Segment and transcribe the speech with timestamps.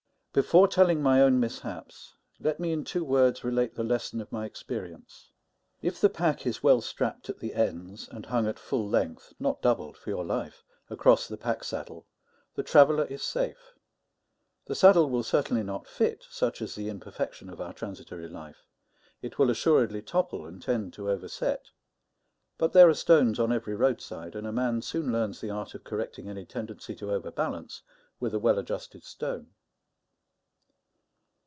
[0.33, 4.45] Before telling my own mishaps, let me, in two words, relate the lesson of my
[4.45, 5.29] experience.
[5.81, 9.61] If the pack is well strapped at the ends, and hung at full length not
[9.61, 12.07] doubled, for your life across the pack saddle,
[12.55, 13.73] the traveller is safe.
[14.67, 18.67] The saddle will certainly not fit, such is the imperfection of our transitory life;
[19.21, 21.71] it will assuredly topple and tend to overset;
[22.57, 25.83] but there are stones on every roadside, and a man soon learns the art of
[25.83, 27.81] correcting any tendency to overbalance
[28.21, 29.47] with a well adjusted stone.